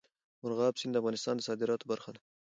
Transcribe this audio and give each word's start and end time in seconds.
مورغاب 0.41 0.73
سیند 0.79 0.91
د 0.95 0.99
افغانستان 1.01 1.35
د 1.37 1.41
صادراتو 1.47 1.89
برخه 1.91 2.09
ده. 2.15 2.21